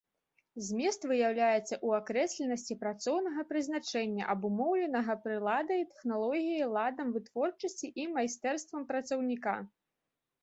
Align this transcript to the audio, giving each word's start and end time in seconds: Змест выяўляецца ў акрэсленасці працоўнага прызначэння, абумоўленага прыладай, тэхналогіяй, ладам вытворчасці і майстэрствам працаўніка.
Змест 0.67 1.01
выяўляецца 1.09 1.61
ў 1.63 1.87
акрэсленасці 1.97 2.77
працоўнага 2.83 3.43
прызначэння, 3.51 4.23
абумоўленага 4.33 5.15
прыладай, 5.25 5.85
тэхналогіяй, 5.91 6.65
ладам 6.77 7.11
вытворчасці 7.19 7.91
і 8.05 8.07
майстэрствам 8.15 8.89
працаўніка. 8.93 9.55